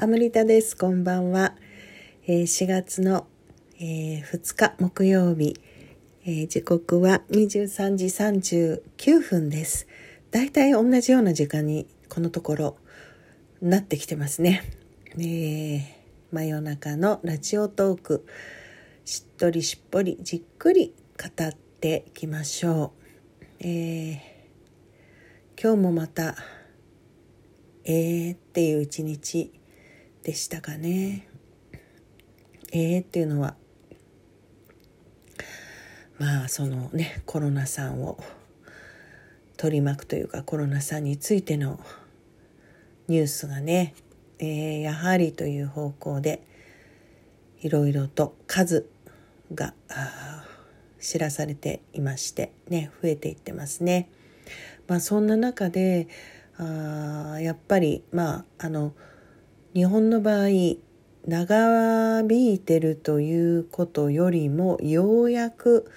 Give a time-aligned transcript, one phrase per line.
[0.00, 0.76] アムリタです。
[0.76, 1.56] こんばんは。
[2.24, 3.26] えー、4月の、
[3.80, 5.60] えー、2日木曜日、
[6.24, 9.88] えー、時刻は23時39分です。
[10.30, 12.76] だいたい同じような時間にこのところ
[13.60, 14.62] なってきてますね。
[15.14, 15.82] えー、
[16.30, 18.24] 真夜中のラジオトーク、
[19.04, 23.54] しっとりしっぽりじっくり語っていきましょう。
[23.58, 24.18] えー、
[25.60, 26.36] 今日もまた、
[27.84, 29.57] えーっていう一日
[30.28, 31.26] でしたかね。
[32.70, 33.54] えー、っていうのは
[36.18, 38.22] まあそのねコロナさんを
[39.56, 41.80] 取り巻くというかコロナさんについての
[43.06, 43.94] ニュースがね、
[44.38, 46.46] えー、やはりという方向で
[47.62, 48.86] いろいろと数
[49.54, 49.72] が
[51.00, 54.10] 知らされていましてね増えていってますね。
[54.88, 56.06] まあそんな中で
[56.58, 58.92] あやっぱりまああの
[59.74, 60.48] 日本の場合
[61.26, 65.90] 長引いてるということよりもようやく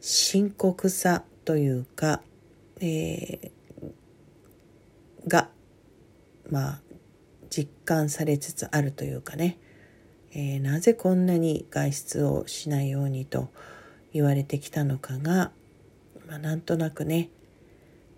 [0.00, 2.20] 深刻さというか、
[2.80, 5.48] えー、が
[6.50, 6.80] まあ
[7.48, 9.58] 実感されつつあるというかね、
[10.32, 13.48] えー、なぜこんなに外出をしないようにと
[14.12, 15.52] 言われてきたのかが、
[16.26, 17.30] まあ、なんとなくね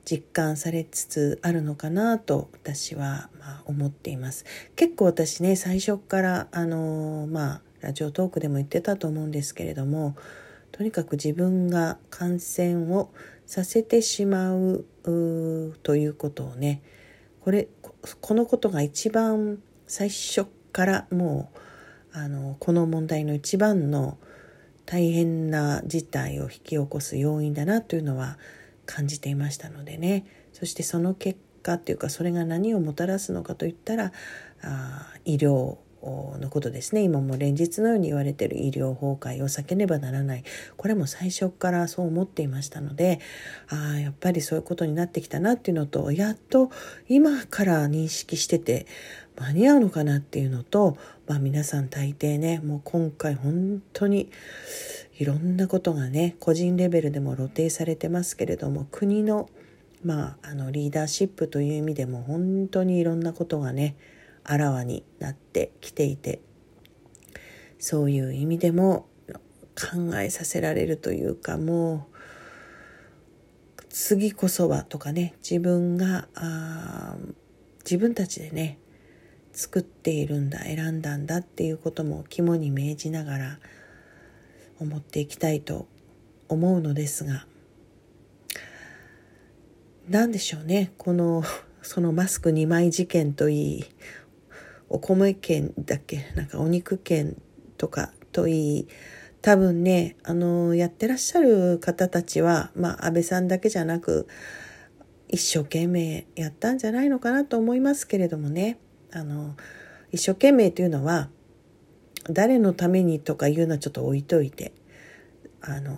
[0.05, 4.45] 実感されつつあるのかなと私はま思っています。
[4.77, 10.17] 結構私ね最初からあのまあラジオトークでも言ってたと思うんですけれども
[10.73, 13.11] とにかく自分が感染を
[13.47, 14.84] させてしまう
[15.83, 16.83] ということをね
[17.41, 17.69] これ
[18.20, 21.51] このことが一番最初からも
[22.14, 24.19] うあのこの問題の一番の
[24.87, 28.39] 大変な事態を引き起こす要因だなというのは
[28.91, 30.27] 感じていましたのでね。
[30.52, 34.12] そしてその結果っていうかそれが何をもたらすのかといったら
[34.62, 37.02] あ医療のことですね。
[37.02, 40.44] 今も連日のように言われている医療崩壊を避けねばならない。
[40.77, 43.20] これも最初からそう思っていましたので
[43.68, 46.70] あやっぱりそういうことになってきたなっていうのとやっと
[47.08, 48.86] 今から認識してて
[49.36, 50.96] 間に合うのかなっていうのと、
[51.27, 54.30] まあ、皆さん大抵ねもう今回本当に
[55.20, 59.51] いろんなことがね個人レベルでも露呈されてますけれども国の,、
[60.03, 63.97] まあ、あのリーダーシップという意味でも本当にいろんなことがね
[64.45, 66.41] あらわになってきていて
[67.79, 69.09] そういう意味でも
[69.75, 72.09] 考えさせられるというかも
[73.77, 77.17] う次こそはとかね自分があ
[77.85, 78.79] 自分たちでね
[79.53, 83.59] 作っているんだ選んだんだっていうことも肝に銘じながら
[84.80, 85.86] 思っていきたいと
[86.48, 87.46] 思うのですが
[90.08, 90.92] 何でしょうね。
[90.98, 91.45] この
[91.83, 93.85] そのマスク2枚事件といい
[94.89, 97.41] お米券だっけなんかお肉券
[97.77, 98.89] とかといい
[99.41, 104.27] 多分ねあのやってらっしゃる方たちはまあ安倍さんだけじゃなく
[105.29, 108.79] 一生懸命やったんじゃないのかなと思いますけれどもね。
[109.12, 109.57] あの
[110.12, 111.30] 一生懸命というのは
[112.29, 114.73] 誰のためにとかいうのはちょっと置いといて
[115.61, 115.97] あの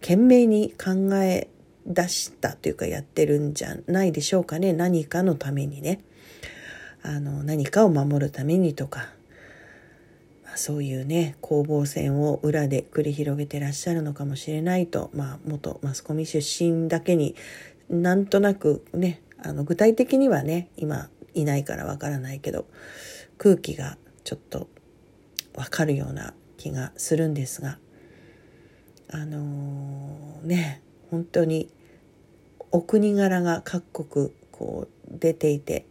[0.00, 1.48] 懸命に考え
[1.86, 4.72] 出したというかやってるんじゃないでしょうかね。
[4.72, 6.00] 何かのためにね。
[7.06, 9.10] あの何かを守るためにとか、
[10.42, 17.36] まあ、そういうね攻防戦を裏で繰り広げてらっしゃるのかもしれないと、まあ、元マスコミ出身だけに
[17.90, 22.64] なんとなくねあの具体的にはね今いないからわからないけど
[23.36, 24.68] 空気がちょっと
[25.54, 27.78] わかるような気がするんですが
[29.10, 31.68] あのー、ね本当に
[32.70, 35.86] お国柄が各国こう出ていて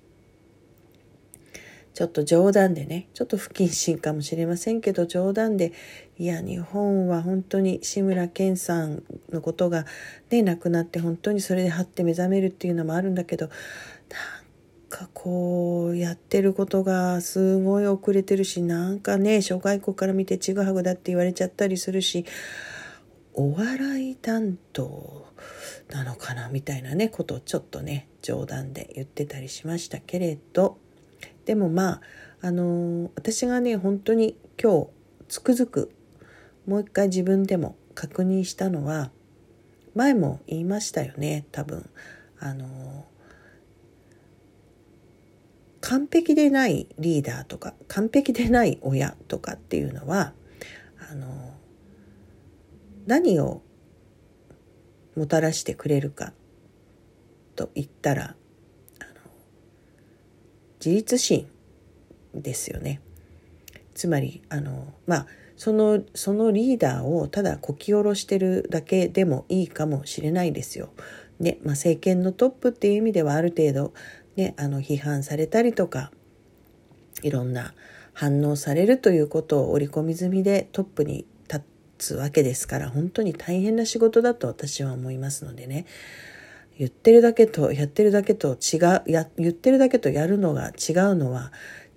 [1.94, 5.74] ちょっと冗談でねちょっと不謹慎かもしれませんけど冗談で
[6.18, 9.86] いや日本は本当に志村けんさんのことが
[10.32, 13.50] ね亡くなって本当にそれではって目覚めるっていうのもあるんだけど
[14.94, 22.28] かこうやってることがすごい遅れてるしなんかね諸外国から見てちぐはぐだって言われちゃったりするし
[23.34, 25.26] お笑い担当
[25.90, 30.78] なのかなみたいなねことをちょっとね冗談で言ってたりしましたけれど。
[31.46, 32.02] でもまあ
[32.42, 34.88] あの私がね本当に今日
[35.28, 35.92] つくづく
[36.66, 39.12] もう一回自分でも確認したのは
[39.94, 41.90] 前も言いましたよね多分。
[42.40, 43.06] あの
[45.84, 50.32] 完璧でないリーダーとか完璧でない親とかっていうのは
[51.12, 51.28] あの
[53.06, 53.62] 何を
[55.18, 56.32] もたらしてくれるか
[57.58, 58.36] と言ったらあの
[60.80, 61.48] 自立心
[62.34, 63.02] ですよね。
[63.94, 65.28] つまりあのまあ
[65.58, 70.94] そのそのリーダーをただこき下ろしてるだけでもいいかもしれないですよ。
[71.40, 73.94] ねまあ、政権のトップっていう意味ではある程度、
[74.36, 76.12] ね、あの批判されたりとか
[77.22, 77.74] いろんな
[78.14, 81.64] 反応されるということを織り込み済みでトップに立
[81.98, 85.86] つわけですから本当に大変な仕事だと私は思いますのでね
[86.78, 91.52] 言ってるだけとやってるだけと違うや言ってるだけとやるのが違うのは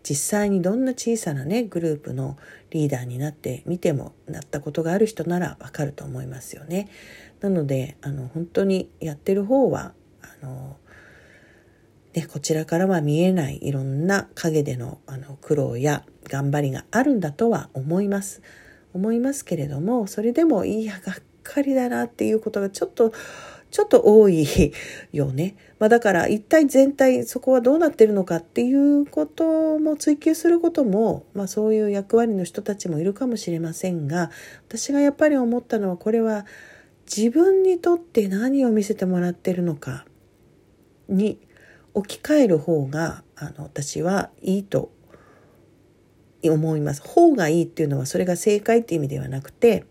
[0.09, 2.37] 実際にどんな小さなねグループの
[2.71, 6.89] リーダーになってみてもなったことがある人ならわかると思いますよね。
[7.41, 10.77] なのであの本当にやってる方はあの、
[12.17, 18.41] ね、こちらからは見えないいろんな陰でのあの苦労や頑張りがあるんだとは思います。
[18.95, 23.13] 思いますけれどもそれでもいやがっかりだなっていうことがちょっと
[23.71, 24.47] ちょっと多い
[25.13, 25.57] よね。
[25.79, 34.31] まあ、だから一体全体そこはどうなってるのかっていうことも追求することも、まあ、そういう役割の人たちもいるかもしれませんが
[34.69, 36.47] 私がやっぱり思ったのはこれは
[37.15, 40.07] 自分にとって何を見せてもらってるのか
[41.11, 41.39] に
[41.97, 44.93] 置き換える方があの私はいいと
[46.45, 47.03] 思います。
[47.03, 49.87] 方がいいっていうのはそれが正解っていう意味ではなくて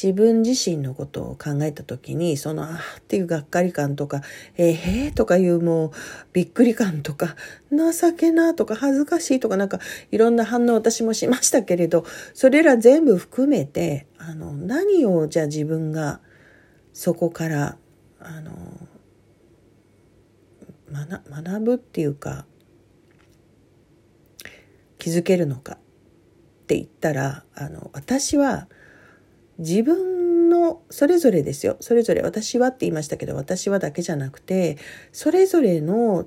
[0.00, 4.20] 自分自身のことを考えた時にそのあーっていうがっかり感とか
[4.58, 5.90] えー、へーとかいうもう
[6.34, 7.34] びっくり感とか
[7.72, 12.04] 情けなとか恥ずかしいとかなんかいろんな反応私もしましたけれど
[12.34, 16.20] それら全部含めてあの何をじゃあ自分が
[16.92, 17.78] そこから
[18.20, 18.52] あの
[20.90, 22.46] 学ぶっていうか
[24.98, 25.78] 気づけるのかっ
[26.66, 28.68] て言ったらあの私は
[29.58, 31.76] 自分のそれぞれですよ。
[31.80, 34.78] それぞれ私はって言いましたけど私はだけじゃなくて
[35.12, 36.26] それぞれの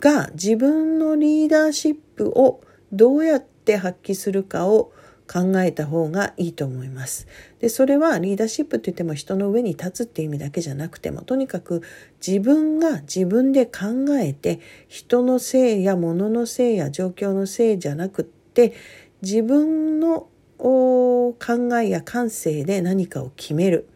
[0.00, 2.60] が自分のリーダーシップを
[2.92, 4.92] どうやって発揮するかを
[5.26, 7.26] 考えた方がいいと思います。
[7.60, 11.82] でそれはリーダーシップって言っても人の上に立つって意味だけじゃなくてもとにかく
[12.26, 18.74] 自分が自分で考えて人のせいや物のせいや状況のせいじゃなくって
[19.22, 20.28] 自分の
[20.58, 21.34] 考
[21.82, 23.88] えや感性で何かを決める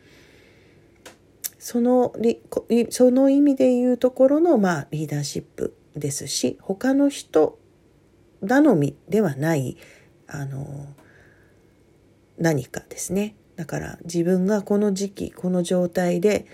[1.58, 2.14] その
[2.90, 7.58] その意味で言うところの、まあ、リーダーシップですし他の人
[8.46, 9.76] 頼みではない
[10.26, 10.86] あの
[12.38, 16.46] 何かですねだから自分がこの時期この状態で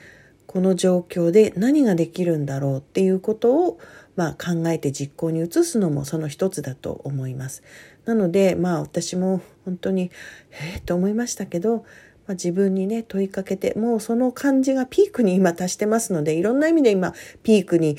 [0.46, 3.78] この状況で何ができるんだろうっていうことを、
[4.16, 7.62] まあ、考えて実行に移すのもその一つだと思います。
[8.04, 10.10] なのでまあ私も本当に
[10.52, 11.82] ええー、と思いましたけど、ま
[12.28, 17.96] あ、自分にね問いかけてもうその感じがピークに今達してますのでいろんな意味で今ピークに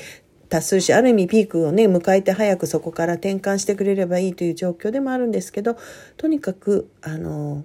[0.48, 5.76] 達するしある意味ピークをね迎えて早くそこから転換してくれればいいという状況でもあるんですけど
[6.16, 7.64] とにかくあの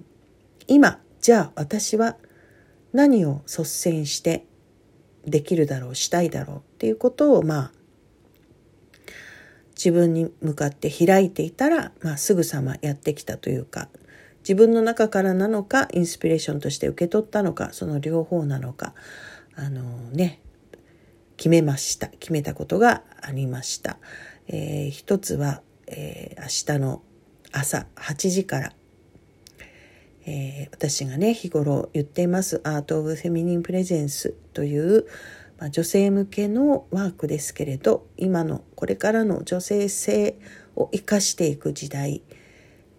[0.72, 2.16] 今じゃあ私は
[2.94, 4.46] 何を率先して
[5.26, 7.72] できるだろうしたいだろうっていうことをまあ
[9.76, 13.90] 自分に向かって開いていたら、まあ、すぐさまやってきたというか
[14.40, 18.94] 自分の中からなのかインスピレーションとして受け取ったのかその両方なのか
[19.54, 20.40] あのね
[21.36, 23.98] 決めました決めたことがありました。
[24.48, 27.02] えー、一つは、えー、明日の
[27.52, 28.72] 朝8時から、
[30.26, 35.06] えー、私がね日頃言っていますアート・オブ・フェミニン・プレゼンスという
[35.62, 40.36] まあ、女性向けのワークですけれど今のこれからの女性性
[40.74, 42.20] を生かしていく時代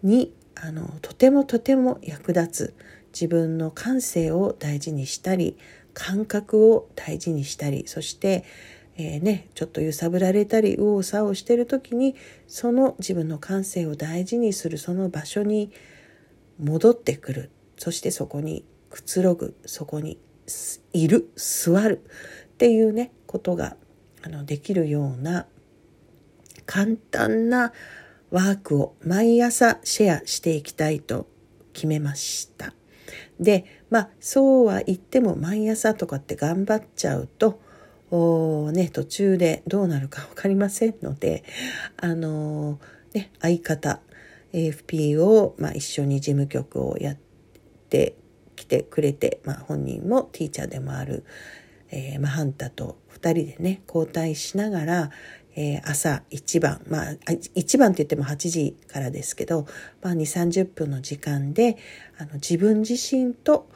[0.02, 2.74] にあのとてもとても役立つ
[3.12, 5.58] 自分の感性を大事にしたり
[5.92, 8.44] 感覚を大事にしたりそして、
[8.96, 12.16] えー、ね、ちょっと揺さぶられたり右往左往してる時に
[12.46, 15.70] その自分の感性を大事にするその場所に
[16.58, 17.50] 戻ってくる。
[17.76, 19.56] そしてそこにくつろぐ。
[19.66, 20.18] そこに
[20.92, 21.30] いる。
[21.36, 22.04] 座る
[22.54, 23.76] っていうねことが
[24.22, 25.46] あのできるような
[26.66, 27.72] 簡単な
[28.30, 31.26] ワークを毎朝シェアしていきたいと
[31.72, 32.74] 決めました。
[33.38, 37.60] でまあそうは言っても毎朝とかって頑張っちゃうと
[38.10, 41.42] おね、途中でどうなるか分かりませんので
[41.96, 44.00] あのー、ね、相方
[44.54, 47.16] AFP を、まあ、一緒に事務局をやっ
[47.90, 48.14] て
[48.56, 51.24] きてくれて、まあ、本人もティーチャーでもある、
[51.90, 55.10] えー、マハンタと2人でね交代しながら、
[55.56, 57.14] えー、朝一番まあ
[57.54, 59.66] 一番って言っても8時からですけど、
[60.02, 61.76] まあ、2 3 0分の時間で
[62.18, 63.68] あの自分自身と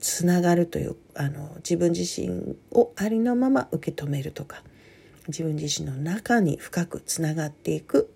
[0.00, 4.62] つながるというあの自分自身をありのまま受け止めるとか
[5.28, 8.13] 自分自身の中に深くつながっていく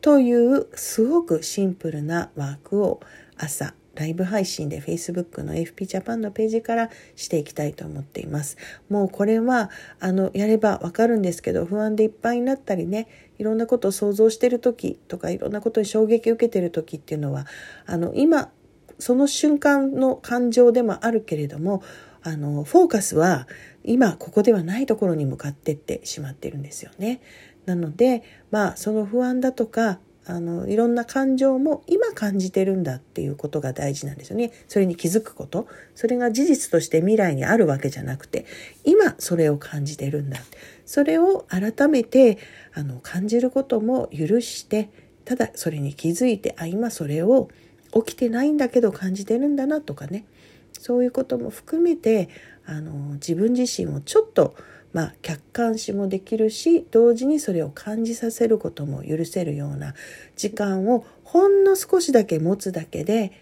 [0.00, 3.00] というすごくシンプルなワークを
[3.36, 8.56] 朝ライブ配信で Facebook の FP Japan のページからしていきたいと思っています。
[8.88, 17.46] もうこれはあのやればわかるんですけど不安でいっぱいになったりねいろんなことを想像してる時とかいろんなことに衝撃を受けてる時っていうのは
[17.84, 18.50] あの今
[18.98, 21.82] その瞬間の感情でもあるけれども
[22.22, 23.48] あのフォーカスは
[23.82, 27.20] 今ここではないところに向かってってしまってるんですよね。
[27.66, 34.52] なのでまあその不安だとかあのいろんな感情も今感じてるんだっていうことが大事なんですよね。
[34.68, 35.66] それに気づくこと。
[35.94, 38.46] それが事実として未来にあるわけじゃなくて
[38.84, 40.38] 今それを感じてるんだ
[40.86, 42.38] それを改めて
[42.74, 44.90] あの感じることも許して
[45.24, 47.48] ただそれに気づいてあ今それを
[47.92, 50.24] 起きてないんだけど感じてるんだなとかね。
[50.72, 52.28] そういうことも含めて
[52.64, 54.54] あの自分自身をちょっと
[54.92, 59.94] まあ、客観視もできるし同時にそれを感じさせることも許せるような
[60.36, 63.32] 時間をほんの少しだけ持つだけで、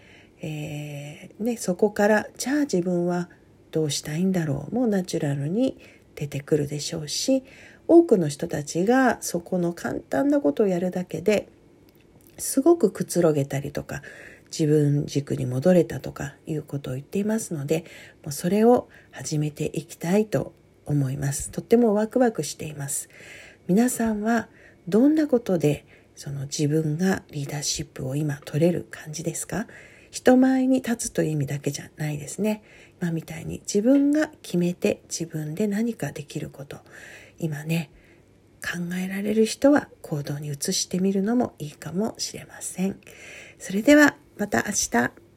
[0.41, 3.29] えー、ね、そこからじゃあ自分は
[3.71, 5.77] どうしたいんだろうもナチュラルに
[6.15, 7.43] 出てくるでしょうし
[7.87, 11.49] 多くの人たちがそこの簡単なことをやるだけで
[12.37, 14.01] すごくくつろげたりとか
[14.51, 17.85] 自分軸に戻れたとかいうことを言っていますので
[18.23, 20.53] もうそれを始めていきたいと
[20.89, 21.51] 思います。
[21.51, 23.07] とってもワクワクしています。
[23.67, 24.49] 皆さんは
[24.87, 29.67] どんなことでその自分がリーダーシップを今取れる感じですか？
[30.11, 32.63] 人前に立つという意味だけじゃないですね。
[32.99, 36.77] 今みたいに自分が決めて自分で何かできること。
[37.37, 37.91] 今ね、
[38.61, 42.99] 考えられる人は行動に移してみるのもいいかもしれません。
[43.59, 45.28] それではまた明日。